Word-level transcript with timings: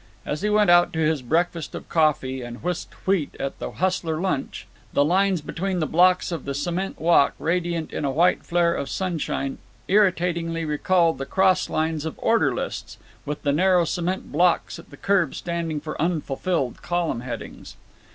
As 0.25 0.41
he 0.41 0.49
went 0.49 0.71
out 0.71 0.91
to 0.93 0.99
his 0.99 1.21
breakfast 1.21 1.75
of 1.75 1.87
coffee 1.87 2.41
and 2.41 2.63
whisked 2.63 2.95
wheat 3.05 3.35
at 3.39 3.59
the 3.59 3.69
Hustler 3.73 4.19
Lunch 4.19 4.65
the 4.93 5.05
lines 5.05 5.41
between 5.41 5.77
the 5.77 5.85
blocks 5.85 6.31
of 6.31 6.45
the 6.45 6.55
cement 6.55 6.99
walk, 6.99 7.35
radiant 7.37 7.93
in 7.93 8.03
a 8.03 8.09
white 8.09 8.41
flare 8.43 8.73
of 8.73 8.89
sunshine, 8.89 9.59
irritatingly 9.87 10.65
recalled 10.65 11.19
the 11.19 11.27
cross 11.27 11.69
lines 11.69 12.03
of 12.03 12.15
order 12.17 12.51
lists, 12.51 12.97
with 13.27 13.43
the 13.43 13.53
narrow 13.53 13.85
cement 13.85 14.31
blocks 14.31 14.79
at 14.79 14.89
the 14.89 14.97
curb 14.97 15.35
standing 15.35 15.79
for 15.79 15.95
unfilled 15.99 16.81
column 16.81 17.19
headings. 17.21 17.77